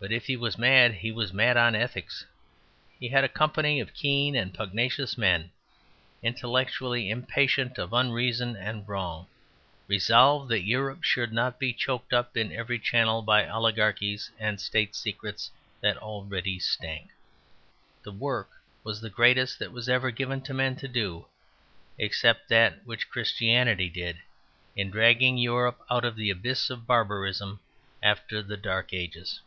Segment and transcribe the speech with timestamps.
[0.00, 2.24] But if he was mad he was mad on ethics.
[3.00, 5.50] He and a company of keen and pugnacious men,
[6.22, 9.26] intellectually impatient of unreason and wrong,
[9.88, 14.94] resolved that Europe should not be choked up in every channel by oligarchies and state
[14.94, 17.10] secrets that already stank.
[18.04, 18.50] The work
[18.84, 21.26] was the greatest that was ever given to men to do
[21.98, 24.20] except that which Christianity did
[24.76, 27.58] in dragging Europe out of the abyss of barbarism
[28.00, 29.40] after the Dark Ages.